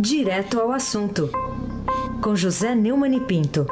[0.00, 1.28] Direto ao assunto,
[2.22, 3.66] com José Neumann e Pinto.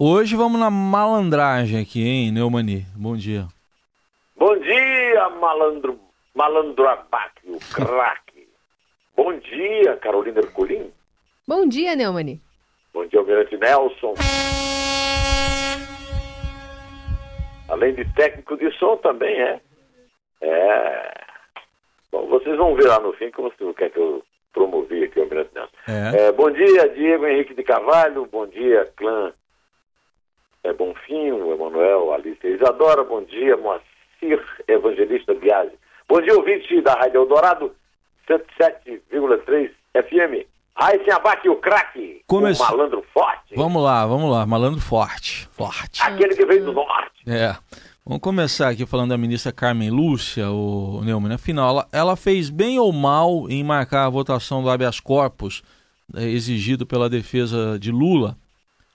[0.00, 2.84] Hoje vamos na malandragem aqui, hein, Neumani?
[2.96, 3.46] Bom dia.
[4.36, 5.96] Bom dia, malandro,
[6.34, 8.48] malandro abaque, o craque.
[9.16, 10.90] Bom dia, Carolina Ercolim.
[11.46, 12.40] Bom dia, Neumani.
[12.92, 14.14] Bom dia, Almirante Nelson.
[17.68, 19.60] Além de técnico de som também é.
[20.40, 21.20] É.
[22.12, 24.22] Bom, vocês vão ver lá no fim como você quer que eu
[24.52, 25.72] promovi aqui o Almirante Nelson.
[25.88, 26.26] É.
[26.28, 28.26] É, bom dia, Diego Henrique de Carvalho.
[28.26, 29.32] Bom dia, clã
[30.64, 33.04] é, Bonfim, Emanuel, Alice Isadora.
[33.04, 35.72] Bom dia, Moacir Evangelista Biasi.
[36.08, 37.74] Bom dia, ouvinte da Rádio Eldorado,
[38.28, 40.46] 107,3 FM.
[40.74, 44.44] Aí se abate o craque, Comece- o malandro forte, Vamos lá, vamos lá.
[44.44, 45.48] Malandro forte.
[45.52, 46.02] Forte.
[46.02, 47.22] aquele que veio do norte.
[47.26, 47.56] É.
[48.08, 51.34] Vamos começar aqui falando da ministra Carmen Lúcia, o Neumann.
[51.34, 55.60] Afinal, ela, ela fez bem ou mal em marcar a votação do habeas corpus
[56.16, 58.36] eh, exigido pela defesa de Lula,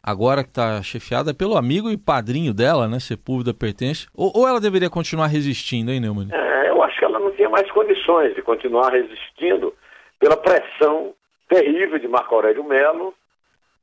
[0.02, 3.02] agora que está chefiada pelo amigo e padrinho dela, né?
[3.02, 4.08] Sepúlveda pertence.
[4.16, 6.30] Ou, ou ela deveria continuar resistindo, hein, Neumann?
[6.31, 9.73] É, eu acho que ela não tinha mais condições de continuar resistindo
[10.22, 11.14] pela pressão
[11.50, 13.14] terrível de Marco Aurélio Melo,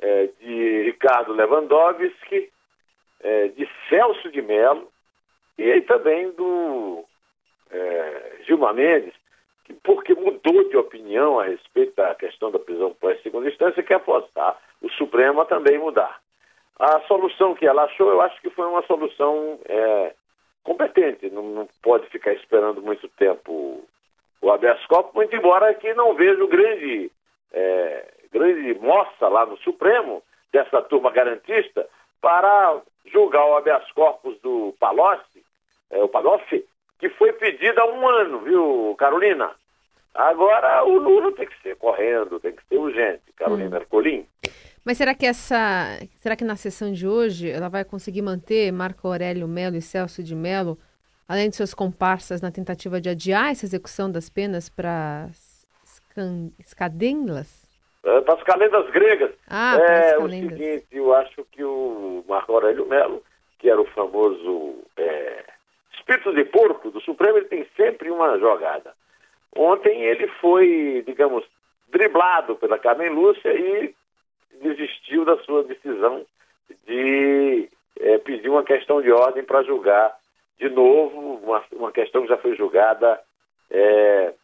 [0.00, 2.48] é, de Ricardo Lewandowski,
[3.20, 4.88] é, de Celso de Mello
[5.58, 7.04] e também do
[7.70, 9.12] é, Gilmar Mendes,
[9.64, 13.94] que porque mudou de opinião a respeito da questão da prisão por segunda instância, quer
[13.94, 16.20] apostar o Supremo a também mudar.
[16.78, 20.14] A solução que ela achou, eu acho que foi uma solução é,
[20.62, 21.28] competente.
[21.28, 23.84] Não, não pode ficar esperando muito tempo
[24.40, 27.10] o habeas corpus, muito embora que não vejo grande,
[27.52, 31.88] é, grande moça lá no Supremo dessa turma garantista
[32.20, 35.44] para julgar o habeas corpus do Palocci,
[35.90, 36.64] é, o Palocci,
[36.98, 39.50] que foi pedido há um ano, viu, Carolina?
[40.14, 44.26] Agora o Lula tem que ser correndo, tem que ser urgente, Carolina Ercolim.
[44.84, 49.06] Mas será que essa, será que na sessão de hoje ela vai conseguir manter Marco
[49.06, 50.78] Aurélio Melo e Celso de Melo,
[51.28, 55.28] além de seus comparsas na tentativa de adiar essa execução das penas para
[56.58, 57.68] escadenlas?
[58.02, 59.30] É, Para as calendas gregas.
[59.46, 63.22] Ah, para as é o seguinte, eu acho que o Marco Aurélio Melo,
[63.58, 65.44] que era o famoso é,
[65.98, 68.94] espírito de porco do Supremo, ele tem sempre uma jogada.
[69.54, 71.44] Ontem ele foi, digamos,
[71.88, 73.94] driblado pela Carmen Lúcia e
[74.60, 76.24] desistiu da sua decisão
[76.86, 77.68] de
[78.00, 80.14] é, pedir uma questão de ordem para julgar
[80.58, 83.20] de novo uma, uma questão que já foi julgada
[83.70, 84.34] é,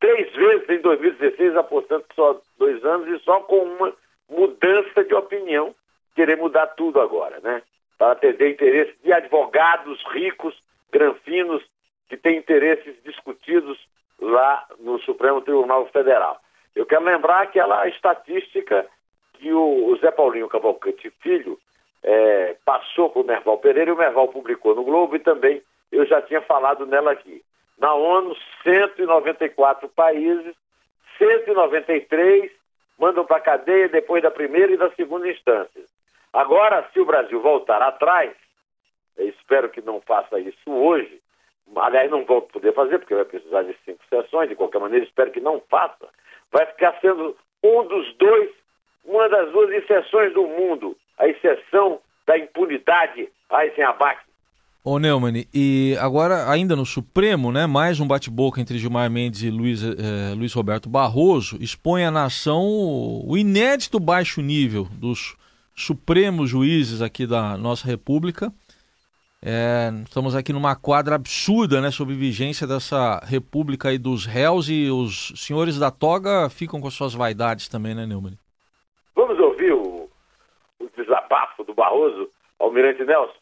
[0.00, 3.92] três vezes em 2016, apostando só dois anos e só com uma
[4.28, 5.74] mudança de opinião,
[6.14, 7.62] querer mudar tudo agora, né?
[8.10, 10.54] Atender interesses de advogados ricos,
[10.90, 11.62] granfinos,
[12.08, 13.78] que têm interesses discutidos
[14.20, 16.40] lá no Supremo Tribunal Federal.
[16.74, 18.86] Eu quero lembrar aquela estatística
[19.34, 21.58] que o, o Zé Paulinho Cavalcante Filho
[22.02, 26.06] é, passou para o Merval Pereira e o Merval publicou no Globo e também eu
[26.06, 27.42] já tinha falado nela aqui.
[27.78, 30.54] Na ONU, 194 países,
[31.18, 32.50] 193
[32.98, 35.82] mandam para a cadeia depois da primeira e da segunda instância.
[36.32, 38.32] Agora, se o Brasil voltar atrás,
[39.18, 41.20] espero que não faça isso hoje,
[41.76, 45.30] aliás, não vou poder fazer, porque vai precisar de cinco sessões, de qualquer maneira, espero
[45.30, 46.08] que não faça,
[46.50, 48.50] vai ficar sendo um dos dois,
[49.04, 53.28] uma das duas exceções do mundo, a exceção da impunidade,
[53.86, 54.22] abate.
[54.84, 59.50] Ô Neumann, e agora ainda no Supremo, né, mais um bate-boca entre Gilmar Mendes e
[59.50, 65.36] Luiz, eh, Luiz Roberto Barroso expõe à nação o inédito baixo nível dos
[65.74, 68.52] supremos juízes aqui da nossa República.
[69.44, 74.88] É, estamos aqui numa quadra absurda, né, sobre vigência dessa República aí dos réus e
[74.88, 78.38] os senhores da toga ficam com suas vaidades também, né, Neumann?
[79.16, 80.08] Vamos ouvir o,
[80.78, 82.28] o desabafo do Barroso,
[82.60, 83.34] Almirante Nelson?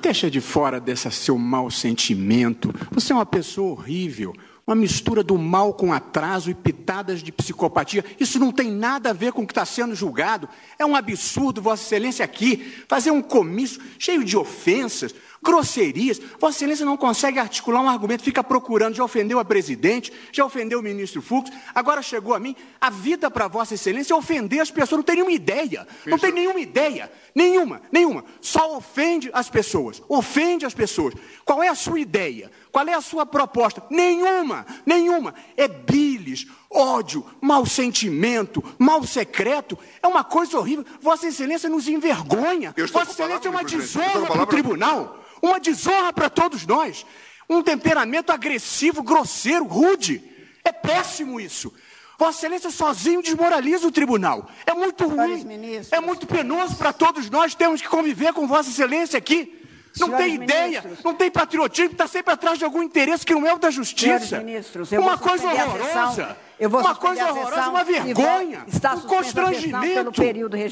[0.00, 2.70] Deixa de fora desse seu mau sentimento.
[2.92, 4.32] Você é uma pessoa horrível.
[4.70, 8.04] Uma mistura do mal com atraso e pitadas de psicopatia.
[8.20, 10.48] Isso não tem nada a ver com o que está sendo julgado.
[10.78, 16.20] É um absurdo, Vossa Excelência, aqui fazer um comício cheio de ofensas, grosserias.
[16.38, 18.94] Vossa Excelência não consegue articular um argumento, fica procurando.
[18.94, 22.54] Já ofendeu a presidente, já ofendeu o ministro Fux, agora chegou a mim.
[22.80, 24.98] A vida para Vossa Excelência é ofender as pessoas.
[24.98, 25.86] Não tem nenhuma ideia.
[26.06, 27.10] Não tem nenhuma ideia.
[27.34, 28.24] Nenhuma, nenhuma.
[28.40, 30.02] Só ofende as pessoas.
[30.08, 31.14] Ofende as pessoas.
[31.44, 32.50] Qual é a sua ideia?
[32.70, 33.82] Qual é a sua proposta?
[33.90, 35.34] Nenhuma, nenhuma.
[35.56, 39.78] É bilis, ódio, mau sentimento, mal secreto.
[40.00, 40.84] É uma coisa horrível.
[41.00, 42.74] Vossa Excelência nos envergonha.
[42.92, 45.24] Vossa Excelência é uma desonra para o tribunal.
[45.42, 47.04] Uma desonra para todos nós.
[47.48, 50.22] um temperamento agressivo, grosseiro, rude.
[50.64, 51.72] É péssimo isso.
[52.16, 54.48] Vossa Excelência sozinho desmoraliza o tribunal.
[54.64, 55.44] É muito ruim.
[55.90, 59.59] É muito penoso para todos nós termos que conviver com Vossa Excelência aqui.
[59.98, 61.04] Não tem ideia, ministros.
[61.04, 64.38] não tem patriotismo, está sempre atrás de algum interesse que não é o da justiça.
[64.38, 66.36] Ministros, uma coisa horrorosa.
[66.60, 68.64] uma coisa horrorosa, uma vergonha,
[68.96, 70.12] um constrangimento.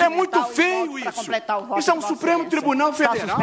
[0.00, 1.30] é muito feio isso.
[1.78, 3.38] Isso é um Supremo Tribunal Federal.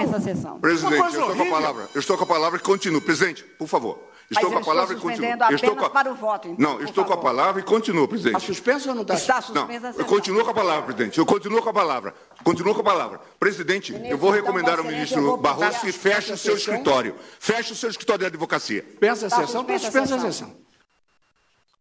[0.61, 1.89] Presidente, eu estou com a palavra.
[1.93, 3.01] Eu estou com a palavra e continuo.
[3.01, 4.14] Presidente, por favor.
[4.29, 5.53] Estou com a palavra e continuo.
[5.53, 5.89] Estou com a...
[5.89, 7.13] para o voto, então, Não, estou favor.
[7.15, 8.37] com a palavra e continuo, presidente.
[8.37, 9.13] Está suspenso ou não está?
[9.13, 9.91] Está suspensa.
[9.91, 11.19] Não, eu continuo com a palavra, presidente.
[11.19, 12.13] Eu continuo com a palavra.
[12.43, 13.19] Continuo com a palavra.
[13.39, 17.15] Presidente, ministro, eu vou recomendar então, ao ministro Barroso que feche o seu escritório.
[17.39, 18.83] Feche o seu escritório de advocacia.
[18.99, 20.55] Pensa a sessão, está suspensa a sessão.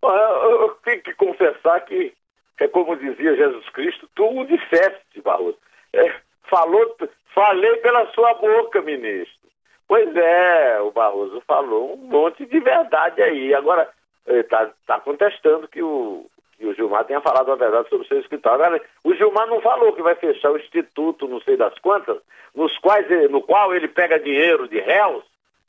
[0.02, 2.12] Eu tenho que confessar que,
[2.60, 5.56] é como dizia Jesus Cristo, tu o disseste, Barroso.
[5.94, 6.14] É,
[6.50, 6.94] falou,
[7.34, 9.43] falei pela sua boca, ministro.
[9.86, 13.54] Pois é, o Barroso falou um monte de verdade aí.
[13.54, 13.88] Agora,
[14.26, 16.26] está tá contestando que o,
[16.56, 18.80] que o Gilmar tenha falado a verdade sobre o seu escritório.
[19.02, 22.18] O Gilmar não falou que vai fechar o instituto, não sei das quantas,
[22.54, 25.24] nos quais, no qual ele pega dinheiro de réus,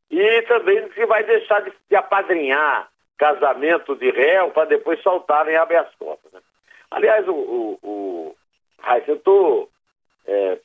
[0.09, 5.87] e também que vai deixar de, de apadrinhar casamento de réu para depois soltarem habeas
[5.95, 6.31] corpus.
[6.31, 6.39] Né?
[6.91, 8.35] Aliás, o, o, o
[9.07, 9.69] eu estou
[10.27, 10.59] é,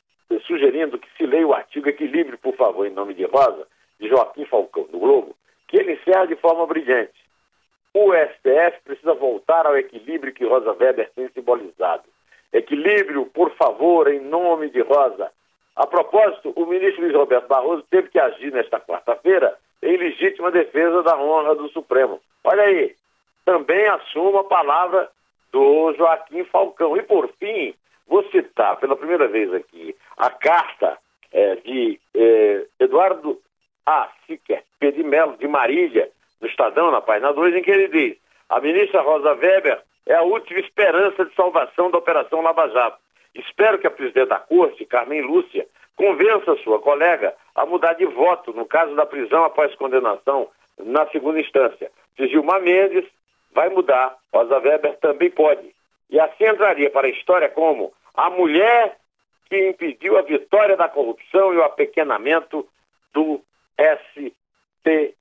[0.47, 3.67] sugerindo que se leia o artigo Equilíbrio, por favor, em nome de Rosa,
[3.99, 5.37] de Joaquim Falcão, do Globo,
[5.67, 7.19] que ele encerra de forma brilhante.
[7.93, 12.05] O STF precisa voltar ao equilíbrio que Rosa Weber tem simbolizado.
[12.53, 15.31] Equilíbrio, por favor, em nome de Rosa.
[15.75, 21.03] A propósito, o ministro Luiz Roberto Barroso teve que agir nesta quarta-feira em legítima defesa
[21.03, 22.21] da honra do Supremo.
[22.45, 22.95] Olha aí,
[23.45, 25.09] também assumo a palavra
[25.53, 26.97] do Joaquim Falcão.
[26.97, 27.75] E, por fim,
[28.07, 30.99] vou citar pela primeira vez aqui a carta
[31.33, 33.41] é, de é, Eduardo
[33.87, 34.11] A.
[34.27, 38.17] Siquer Pedimelo, de Marília, no Estadão, na página 2, em que ele diz:
[38.49, 42.99] a ministra Rosa Weber é a última esperança de salvação da Operação Lava Jato.
[43.35, 48.53] Espero que a presidente da Corte, Carmen Lúcia, convença sua colega a mudar de voto
[48.53, 51.91] no caso da prisão após condenação na segunda instância.
[52.17, 53.05] Se Gilmar Mendes
[53.53, 55.75] vai mudar, Rosa Weber também pode.
[56.11, 58.97] E assim entraria para a história como a mulher
[59.51, 62.67] que impediu a vitória da corrupção e o apequenamento
[63.13, 63.43] do
[63.77, 65.15] STF.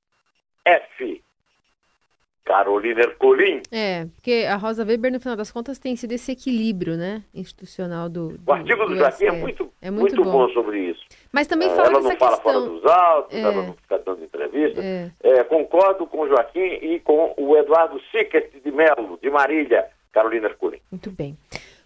[2.46, 3.62] Carolina Ercolim.
[3.72, 8.10] É, porque a Rosa Weber, no final das contas, tem sido esse equilíbrio né, institucional
[8.10, 10.48] do, do O artigo do, do Joaquim é muito, é muito, muito bom.
[10.48, 10.54] bom.
[10.54, 11.02] sobre isso.
[11.32, 12.42] Mas também é, fala Ela não fala questão...
[12.42, 13.42] fora dos autos, é.
[13.42, 14.82] ela não fica dando entrevista.
[14.82, 15.12] É.
[15.22, 15.44] é.
[15.44, 20.80] concordo com o Joaquim e com o Eduardo Siquet de Melo, de Marília, Carolina Ercolim.
[20.92, 21.38] Muito bem.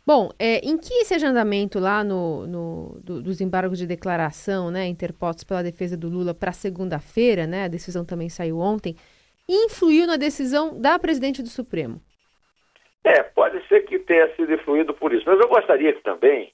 [0.05, 4.85] Bom, é, em que esse agendamento lá no, no do, dos embargos de declaração, né,
[4.85, 8.97] interpostos pela defesa do Lula para segunda-feira, né, a decisão também saiu ontem,
[9.47, 12.01] influiu na decisão da presidente do Supremo?
[13.01, 16.51] É, pode ser que tenha sido influído por isso, mas eu gostaria que também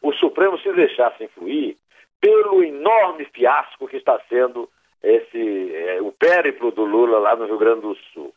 [0.00, 1.76] o Supremo se deixasse influir
[2.20, 4.68] pelo enorme fiasco que está sendo
[5.02, 8.32] esse é, o périplo do Lula lá no Rio Grande do Sul.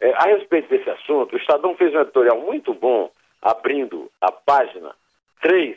[0.00, 3.10] É, a respeito desse assunto, o Estadão fez um editorial muito bom
[3.44, 4.96] abrindo a página
[5.42, 5.76] 3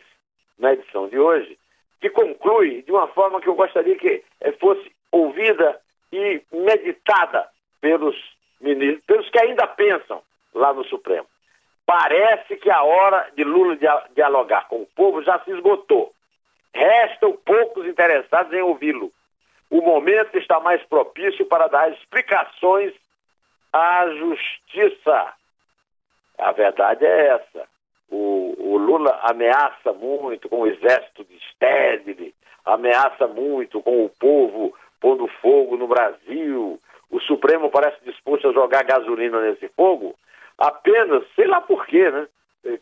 [0.58, 1.60] na edição de hoje,
[2.00, 5.80] que conclui de uma forma que eu gostaria que eh, fosse ouvida
[6.12, 7.48] e meditada
[7.82, 8.16] pelos
[8.62, 10.22] ministros, pelos que ainda pensam
[10.54, 11.28] lá no Supremo.
[11.86, 13.78] Parece que a hora de Lula
[14.16, 16.14] dialogar com o povo já se esgotou.
[16.74, 19.12] Restam poucos interessados em ouvi-lo.
[19.70, 22.94] O momento está mais propício para dar explicações
[23.74, 25.34] à justiça.
[26.38, 27.68] A verdade é essa.
[28.10, 32.34] O, o Lula ameaça muito com o exército de Stedley,
[32.66, 36.80] ameaça muito com o povo pondo fogo no Brasil.
[37.10, 40.16] O Supremo parece disposto a jogar gasolina nesse fogo,
[40.58, 42.28] apenas, sei lá por quê, né?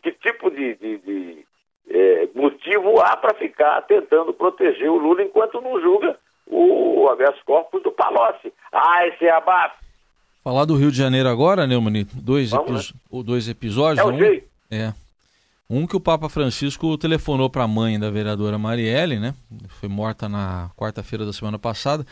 [0.02, 1.46] Que tipo de, de, de
[1.88, 7.82] é, motivo há para ficar tentando proteger o Lula enquanto não julga o habeas corpus
[7.82, 8.52] do Palocci.
[8.72, 9.85] Ah, esse é abafo.
[10.46, 12.80] Falar do Rio de Janeiro agora, Neumann, dois, epi né?
[13.24, 13.98] dois episódios.
[13.98, 14.40] É um.
[14.70, 14.94] É.
[15.68, 19.34] Um que o Papa Francisco telefonou para a mãe da vereadora Marielle, né?
[19.80, 22.06] Foi morta na quarta-feira da semana passada.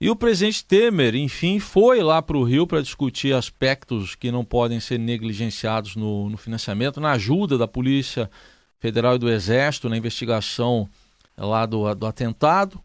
[0.00, 4.44] E o presidente Temer, enfim, foi lá para o Rio para discutir aspectos que não
[4.44, 8.30] podem ser negligenciados no, no, financiamento, na ajuda da Polícia
[8.78, 10.88] Federal e do Exército na investigação
[11.36, 12.80] lá do, do atentado.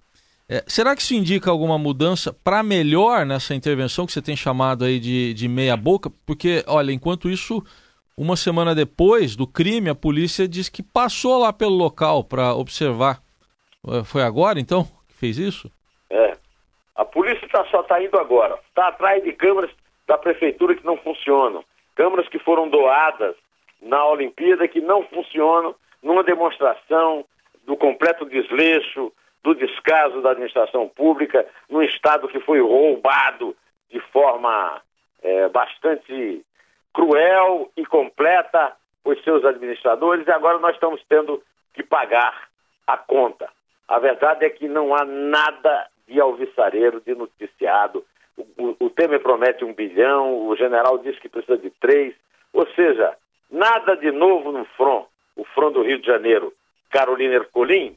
[0.50, 4.86] É, será que isso indica alguma mudança para melhor nessa intervenção que você tem chamado
[4.86, 6.10] aí de, de meia boca?
[6.26, 7.62] Porque, olha, enquanto isso,
[8.18, 13.20] uma semana depois do crime, a polícia diz que passou lá pelo local para observar.
[13.90, 15.70] É, foi agora, então, que fez isso?
[16.10, 16.38] É.
[16.96, 18.58] A polícia tá, só está indo agora.
[18.70, 19.70] Está atrás de câmeras
[20.08, 21.62] da prefeitura que não funcionam.
[21.94, 23.36] Câmeras que foram doadas
[23.82, 27.26] na Olimpíada que não funcionam numa demonstração
[27.66, 29.12] do completo desleixo,
[29.48, 33.56] do descaso da administração pública, num Estado que foi roubado
[33.90, 34.82] de forma
[35.24, 36.46] é, bastante
[36.94, 38.74] cruel e completa
[39.06, 41.42] os seus administradores, e agora nós estamos tendo
[41.74, 42.50] que pagar
[42.86, 43.48] a conta.
[43.88, 48.04] A verdade é que não há nada de alvissareiro, de noticiado.
[48.58, 52.14] O, o, Temer promete um bilhão, o general diz que precisa de três.
[52.52, 53.16] Ou seja,
[53.50, 55.06] nada de novo no front,
[55.38, 56.52] o front do Rio de Janeiro.
[56.90, 57.96] Carolina Ercolim.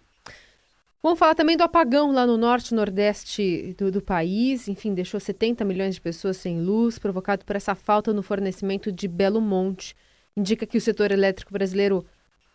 [1.03, 4.69] Vamos falar também do apagão lá no norte e nordeste do, do, país.
[4.69, 9.09] Enfim, deixou 70 milhões de pessoas sem luz, provocado por essa falta no fornecimento de
[9.09, 9.95] Belo Monte.
[10.37, 12.05] Indica que o setor elétrico brasileiro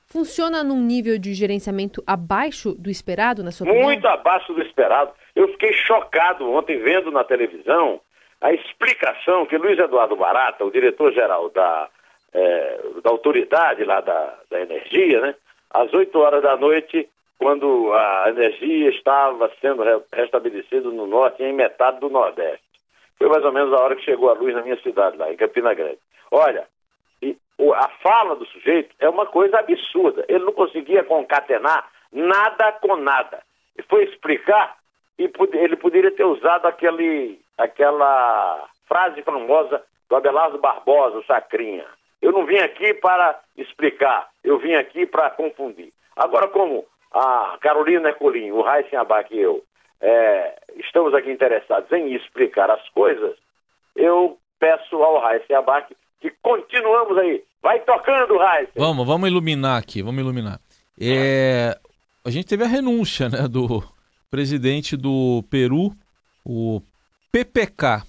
[0.06, 3.88] funciona num nível de gerenciamento abaixo do esperado, na sua opinião?
[3.88, 5.12] Muito abaixo do esperado.
[5.36, 8.00] Eu fiquei chocado ontem vendo na televisão
[8.40, 11.90] a explicação que Luiz Eduardo Barata, o diretor-geral da,
[12.32, 15.36] é, da autoridade lá da, da energia, né,
[15.72, 21.54] às 8 horas da noite, quando a energia estava sendo restabelecida no norte e em
[21.54, 22.64] metade do nordeste.
[23.18, 25.38] Foi mais ou menos a hora que chegou a luz na minha cidade, lá em
[25.38, 26.00] Campina Grande.
[26.32, 26.68] Olha,
[27.76, 30.26] a fala do sujeito é uma coisa absurda.
[30.28, 33.42] Ele não conseguia concatenar nada com nada.
[33.78, 34.78] E foi explicar
[35.18, 41.86] e ele poderia ter usado aquele, aquela frase famosa do Abelardo Barbosa, o Sacrinha.
[42.22, 45.94] Eu não vim aqui para explicar, eu vim aqui para confundir.
[46.16, 49.64] Agora, como a Carolina Ercolim, o Raíssen Abac e eu
[50.02, 53.36] é, estamos aqui interessados em explicar as coisas,
[53.96, 57.44] eu peço ao Raíssen Abac que continuamos aí.
[57.62, 58.72] Vai tocando, Raíssa.
[58.76, 60.60] Vamos, vamos iluminar aqui, vamos iluminar.
[61.00, 61.78] É,
[62.24, 63.84] a gente teve a renúncia né, do
[64.30, 65.92] presidente do Peru,
[66.46, 66.82] o
[67.32, 68.04] PPK,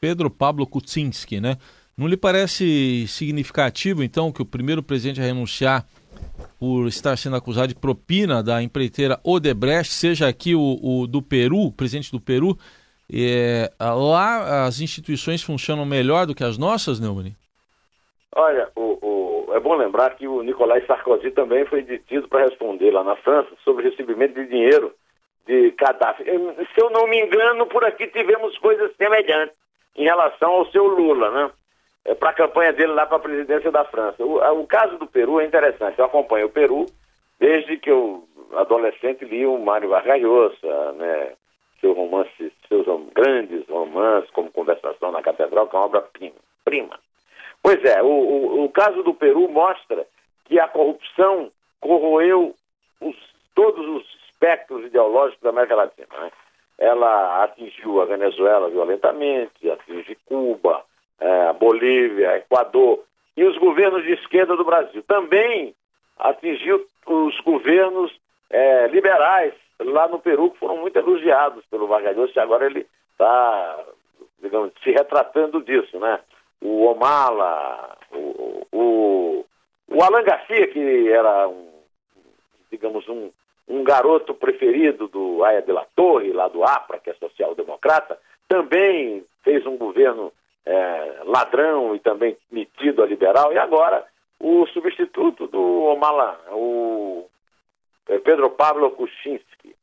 [0.00, 1.56] Pedro Pablo Kuczynski, né?
[1.96, 5.86] Não lhe parece significativo, então, que o primeiro presidente a renunciar
[6.62, 11.58] por estar sendo acusado de propina da empreiteira Odebrecht seja aqui o, o do Peru,
[11.58, 12.56] o presidente do Peru?
[13.12, 17.34] É, lá as instituições funcionam melhor do que as nossas, Neumann?
[18.36, 22.92] Olha, o, o, é bom lembrar que o Nicolas Sarkozy também foi detido para responder
[22.92, 24.94] lá na França sobre recebimento de dinheiro
[25.44, 26.22] de Gaddafi.
[26.22, 29.56] Se eu não me engano, por aqui tivemos coisas semelhantes
[29.96, 31.50] em relação ao seu Lula, né?
[32.04, 34.24] É, para a campanha dele lá para a presidência da França.
[34.24, 35.98] O, o, caso do Peru é interessante.
[35.98, 36.86] Eu acompanho o Peru
[37.38, 41.32] desde que eu, adolescente, li o Mário Vargas Llosa, né?
[41.80, 46.98] Seu romance, seus grandes romances, como Conversação na Catedral, que é uma obra-prima.
[47.60, 50.06] Pois é, o, o, o, caso do Peru mostra
[50.44, 52.54] que a corrupção corroeu
[53.00, 53.16] os,
[53.54, 56.08] todos os espectros ideológicos da América Latina.
[56.20, 56.30] Né?
[56.78, 60.84] Ela atingiu a Venezuela violentamente, atingiu Cuba,
[61.22, 63.04] é, Bolívia, Equador
[63.36, 65.02] e os governos de esquerda do Brasil.
[65.04, 65.74] Também
[66.18, 68.12] atingiu os governos
[68.50, 72.86] é, liberais lá no Peru, que foram muito elogiados pelo Vargas Llosa, e agora ele
[73.12, 73.84] está,
[74.40, 76.20] digamos, se retratando disso, né?
[76.60, 79.44] o Omala, o, o,
[79.88, 81.68] o Alan Garcia, que era um,
[82.70, 83.30] digamos, um,
[83.68, 89.24] um garoto preferido do Aya de la Torre, lá do APRA, que é social-democrata, também
[89.42, 90.32] fez um governo
[90.64, 94.04] é, ladrão e também metido a liberal, e agora
[94.38, 97.26] o substituto do Omala, o
[98.08, 99.74] é, Pedro Pablo Kuczynski.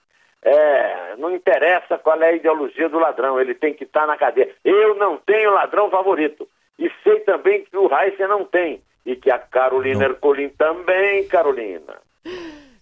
[0.41, 4.55] É, não interessa qual é a ideologia do ladrão, ele tem que estar na cadeia.
[4.63, 6.47] Eu não tenho ladrão favorito.
[6.77, 8.81] E sei também que o Heisen não tem.
[9.05, 10.05] E que a Carolina.
[10.05, 11.97] Ercolim também, Carolina.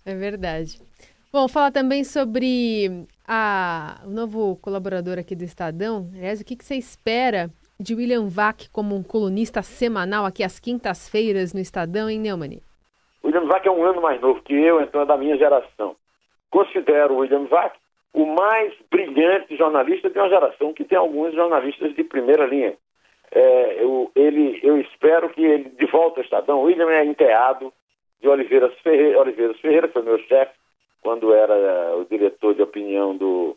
[0.05, 0.79] É verdade.
[1.33, 6.09] Bom, falar também sobre a, o novo colaborador aqui do Estadão.
[6.15, 10.59] Aliás, o que, que você espera de William Vac como um colunista semanal aqui às
[10.59, 12.61] quintas-feiras no Estadão, em Neumann?
[13.23, 15.95] William Vac é um ano mais novo que eu, então é da minha geração.
[16.49, 17.75] Considero o William Vac
[18.13, 22.75] o mais brilhante jornalista de uma geração que tem alguns jornalistas de primeira linha
[23.31, 27.73] é, eu, ele, eu espero que ele, de volta ao Estadão, William é enteado
[28.21, 30.53] de Oliveiras Ferreira, Oliveiras Ferreira, que foi meu chefe
[31.01, 33.55] quando era é, o diretor de opinião do,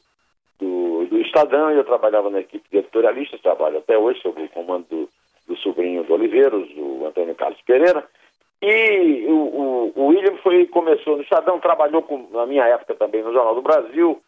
[0.61, 4.49] do, do Estadão, e eu trabalhava na equipe de editorialista, trabalho até hoje sob o
[4.51, 5.09] comando do,
[5.49, 8.07] do sobrinho do Oliveiros, o Antônio Carlos Pereira,
[8.63, 13.23] e o, o, o, William foi, começou no Estadão, trabalhou com, na minha época também
[13.23, 14.21] no Jornal do Brasil,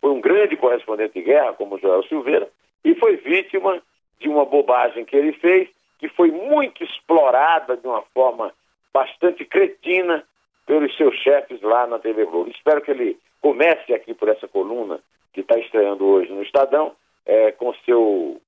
[0.00, 2.48] foi um grande correspondente de guerra, como Joel Silveira,
[2.82, 3.82] e foi vítima
[4.18, 8.52] de uma bobagem que ele fez, que foi muito explorada de uma forma
[8.92, 10.24] bastante cretina
[10.66, 12.50] pelos seus chefes lá na TV Globo.
[12.50, 14.98] Espero que ele comece aqui por essa coluna
[15.34, 16.94] que está estreando hoje no Estadão,
[17.26, 18.40] é, com seu,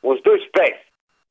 [0.00, 0.78] com os dois pés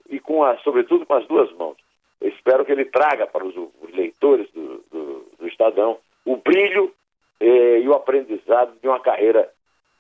[0.09, 1.75] e com a, sobretudo com as duas mãos.
[2.21, 6.93] Eu espero que ele traga para os, os leitores do, do, do, Estadão o brilho
[7.39, 9.51] eh, e o aprendizado de uma carreira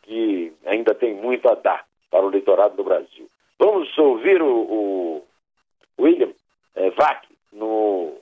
[0.03, 3.27] que ainda tem muito a dar para o leitorado do Brasil.
[3.59, 5.23] Vamos ouvir o, o
[5.99, 6.31] William
[6.75, 8.15] eh, Vac no,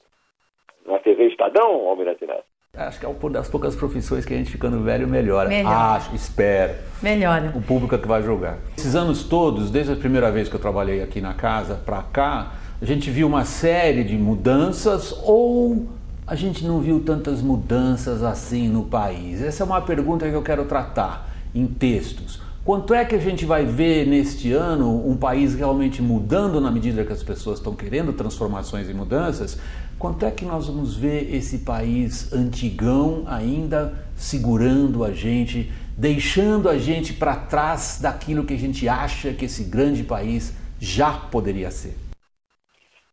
[0.85, 2.50] na TV Estadão, Almirante Neto?
[2.77, 5.49] Acho que é uma das poucas profissões que a gente ficando velho melhora.
[5.49, 5.75] Melhora.
[5.75, 6.75] Acho, espero.
[7.01, 7.51] Melhora.
[7.53, 8.59] O público é que vai julgar.
[8.77, 12.53] Esses anos todos, desde a primeira vez que eu trabalhei aqui na casa para cá,
[12.81, 15.85] a gente viu uma série de mudanças ou
[16.25, 19.41] a gente não viu tantas mudanças assim no país?
[19.41, 22.39] Essa é uma pergunta que eu quero tratar em textos.
[22.63, 27.03] Quanto é que a gente vai ver neste ano um país realmente mudando na medida
[27.03, 29.57] que as pessoas estão querendo transformações e mudanças?
[30.01, 36.75] Quanto é que nós vamos ver esse país antigão ainda segurando a gente, deixando a
[36.75, 41.93] gente para trás daquilo que a gente acha que esse grande país já poderia ser?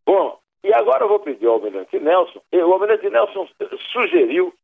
[0.07, 2.41] Bom, e agora eu vou pedir ao Almirante Nelson.
[2.51, 3.47] O Almirante Nelson
[3.93, 4.55] sugeriu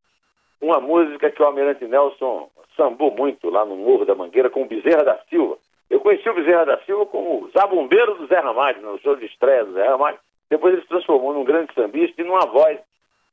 [0.63, 4.67] uma música que o Almirante Nelson sambou muito lá no Morro da Mangueira com o
[4.67, 5.59] Bezerra da Silva.
[5.91, 9.67] Eu conheci o Bezerra da Silva como zabumbeiro do Zé Ramalho, no show de estreia
[9.67, 10.19] do Zé Ramalho.
[10.51, 12.79] Depois ele se transformou num grande sambista e numa voz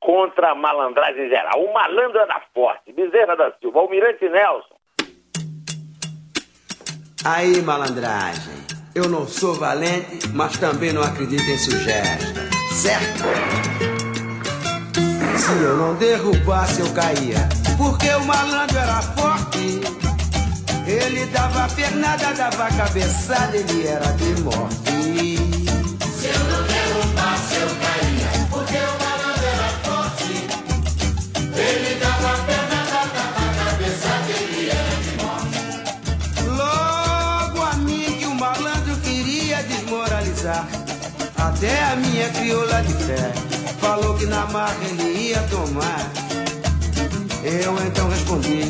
[0.00, 1.64] contra a malandragem geral.
[1.64, 2.92] O malandro era forte.
[2.92, 4.74] Bezerra da Silva, Almirante Nelson.
[7.24, 8.62] Aí, malandragem.
[8.94, 12.42] Eu não sou valente, mas também não acredito em sugestão.
[12.72, 13.22] Certo?
[15.38, 17.48] Se eu não derrubasse, eu caía.
[17.78, 19.80] Porque o malandro era forte.
[20.86, 25.51] Ele dava pernada, dava cabeçada, ele era de morte.
[41.62, 43.32] Até a minha crioula de fé
[43.80, 46.10] falou que na marra ele ia tomar.
[47.44, 48.62] Eu então respondi: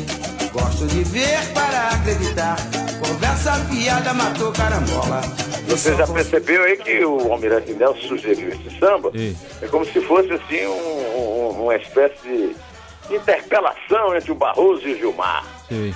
[0.51, 2.55] Gosto de ver para acreditar.
[2.99, 5.21] Conversa fiada matou carambola.
[5.69, 9.11] Você já percebeu aí que o Almirante Nelson sugeriu esse samba?
[9.11, 9.35] Sim.
[9.59, 12.55] É como se fosse assim um, um, uma espécie
[13.09, 15.43] de interpelação entre o Barroso e o Gilmar.
[15.67, 15.95] Sim.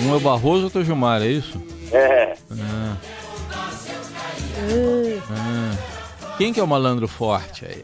[0.00, 1.60] Um é o Barroso, outro é o Gilmar, é isso?
[1.92, 2.36] É.
[2.50, 2.75] Ah.
[5.30, 6.34] Ah.
[6.38, 7.82] Quem que é o malandro forte aí?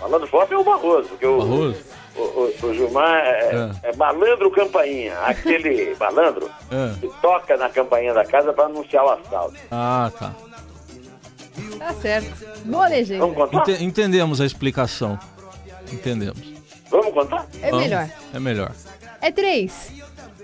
[0.00, 1.76] Malandro forte é o Barroso, porque o, Barroso?
[2.16, 3.90] o, o, o Gilmar é, É.
[3.90, 6.94] é malandro campainha, aquele malandro É.
[7.00, 9.56] que toca na campainha da casa para anunciar o assalto.
[9.70, 10.34] Ah, tá.
[11.78, 12.46] Tá certo.
[12.64, 13.20] Boa legenda.
[13.20, 13.58] Vamos contar?
[13.70, 15.18] Ente- entendemos a explicação.
[15.92, 16.42] Entendemos.
[16.90, 17.46] Vamos contar?
[17.62, 17.84] É Vamos?
[17.86, 18.08] melhor.
[18.34, 18.72] É melhor.
[19.20, 19.90] É três.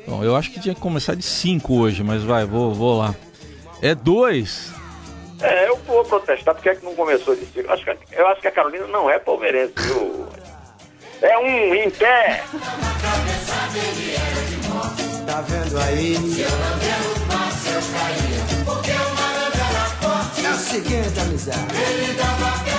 [0.06, 3.14] Bom, eu acho que tinha que começar de 5 hoje, mas vai, vou, vou lá.
[3.80, 4.72] É dois.
[6.12, 7.48] Eu protestar porque é que não começou de.
[7.56, 10.26] Eu acho que, eu acho que a Carolina não é palmeirense, viu?
[11.22, 12.44] É um em pé.
[15.26, 16.16] Tá vendo aí?
[20.44, 22.71] É o seguinte, amizade.